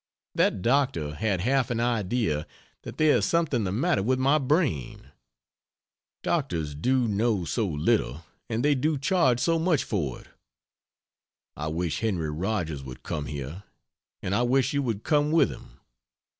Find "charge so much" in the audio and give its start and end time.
8.97-9.83